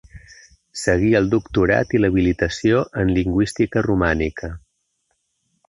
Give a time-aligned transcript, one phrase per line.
[0.83, 4.53] Seguí el doctorat i l'habilitació en lingüística romànica.